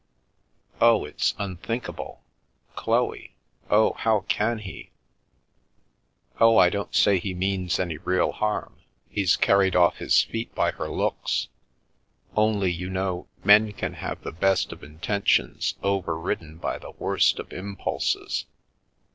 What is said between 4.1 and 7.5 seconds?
caii he?"" Oh, I don't say he